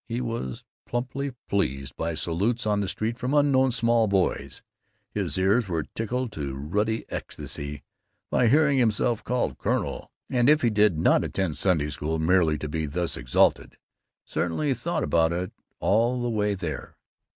[0.07, 4.63] He was plumply pleased by salutes on the street from unknown small boys;
[5.11, 7.83] his ears were tickled to ruddy ecstasy
[8.31, 12.67] by hearing himself called "Colonel;" and if he did not attend Sunday School merely to
[12.67, 13.77] be thus exalted,
[14.25, 16.97] certainly he thought about it all the way there.